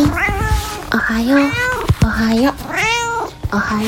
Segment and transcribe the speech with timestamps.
[0.00, 0.06] よ
[0.94, 1.36] おはよ
[2.02, 2.52] おはよ
[3.50, 3.84] はい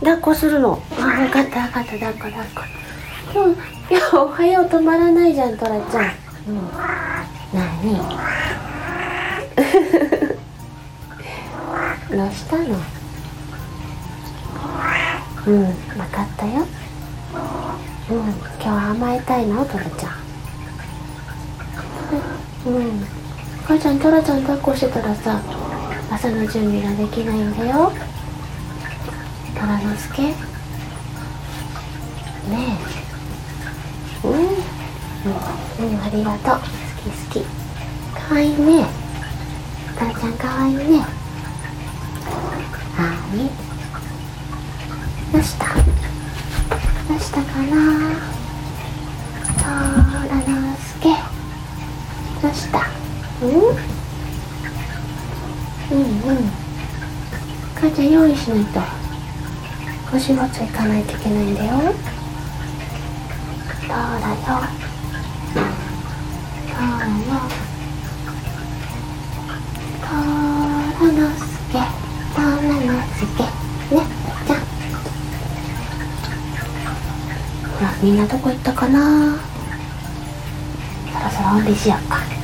[0.00, 0.82] 抱っこするの？
[0.92, 2.62] あ分かった分かった抱っこ抱っこ。
[3.32, 3.54] 今
[3.88, 6.04] 日いやおはよう止まらないじゃんトラちゃん。
[6.48, 6.68] うん。
[7.52, 7.96] 何？
[12.16, 12.64] どうしたの？
[15.46, 16.66] うん分かったよ。
[18.10, 19.64] うん今日は甘えたいの？
[19.64, 20.12] トラちゃん。
[22.66, 23.06] うん
[23.66, 25.42] 母ちゃんトラちゃん抱っこしてたらさ
[26.08, 27.92] 朝の準備ができないんだよ。
[29.54, 30.32] トラのすけね
[34.22, 34.26] え。
[34.28, 34.34] うん。
[34.34, 36.60] うん、ありがとう。
[36.60, 36.66] 好
[37.10, 37.44] き好き。
[38.14, 38.86] かわいいね。
[39.98, 41.00] トラちゃんかわいいね
[42.94, 43.50] はい
[45.32, 45.74] どうした。
[45.74, 45.80] ど
[47.16, 47.74] うしたかな。
[49.58, 49.64] ト
[50.28, 51.08] ラのすけ
[52.40, 52.95] どうした。
[53.46, 53.50] う
[55.94, 56.02] んうん。
[56.28, 56.50] うん
[57.74, 58.80] 母ちゃん用意しないと。
[60.14, 61.70] お仕事行かないといけないんだよ。
[63.80, 64.86] そうだよ。
[66.68, 67.66] そうだよ
[70.00, 71.72] トラのすけ
[72.34, 74.00] トラのすけね
[74.46, 74.58] じゃん
[77.72, 79.36] ほらみんなどこ行ったかな
[81.12, 82.35] そろそろおんりしようか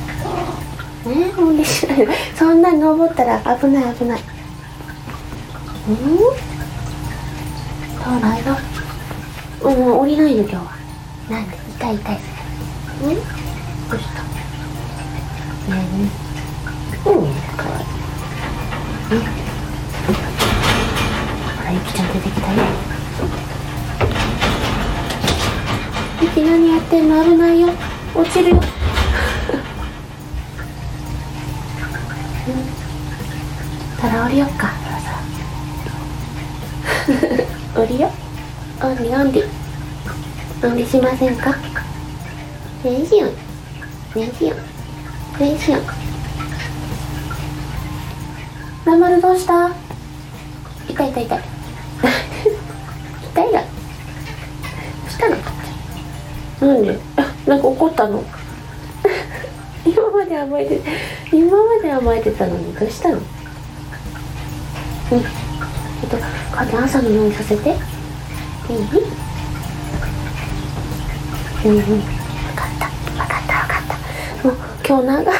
[1.05, 1.57] ねおん。
[1.57, 2.61] りしないそん。
[2.61, 4.21] なに登ったら危ない危ない
[5.89, 5.95] うん。
[6.17, 6.23] そ
[8.17, 8.57] うだよ
[9.63, 9.99] うん。
[9.99, 10.61] 降りないよ今日は
[11.29, 11.49] なん。
[11.49, 12.19] で痛い痛い
[13.03, 13.09] うん。
[13.09, 13.15] どう
[13.99, 14.29] したね
[17.05, 17.11] うん。
[17.57, 17.81] かわい
[19.15, 19.17] い
[21.57, 22.07] ほらゆきちゃん。
[22.13, 22.57] 出てきたよ
[26.21, 27.09] ゆき何やってん。
[27.09, 27.69] の危ないよ
[28.15, 28.61] 落ちるよ
[33.99, 34.71] たら降りよっか。
[37.75, 38.11] 降りよ？
[38.81, 39.43] おんりおんり
[40.63, 41.51] おんりしませんか？
[41.51, 41.57] ね
[43.01, 43.29] えしよん。
[43.29, 43.35] ね
[44.15, 44.57] えしよん。
[45.39, 45.81] ねえしよん。
[48.85, 49.69] まんまるどうした？
[50.89, 51.39] 痛い痛い痛い。
[53.33, 53.65] 痛いだど
[55.07, 55.37] うしたの？
[56.73, 56.99] なんで？
[57.15, 58.21] あ なんか怒ったの？
[60.23, 60.81] まで甘えて
[61.31, 63.17] 今まで甘えてたのにどうしたの？
[63.17, 63.23] うん。
[63.23, 63.25] え
[65.17, 65.19] っ
[66.09, 66.17] と
[66.51, 67.69] 母ちゃん朝の用意させて。
[67.69, 67.75] いい
[71.65, 71.83] うんうん。
[71.83, 71.91] 分
[72.55, 72.87] かった。
[72.87, 73.83] 分かった分かっ
[74.41, 74.47] た。
[74.47, 74.57] もう
[74.87, 75.35] 今日長い。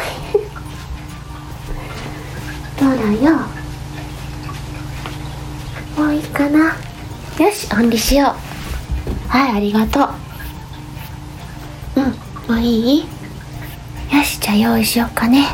[2.79, 3.37] どうだよ？
[5.97, 6.75] もういいかな？
[7.39, 9.29] よしおんりしよう。
[9.29, 10.03] はいありがと
[11.95, 12.01] う。
[12.01, 12.53] うん。
[12.55, 13.05] もういい？
[14.13, 15.47] よしじゃあ用意しようかね。